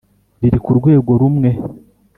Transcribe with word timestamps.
Riri 0.41 0.59
ku 0.63 0.71
rwego 0.79 1.11
rumwe 1.21 1.49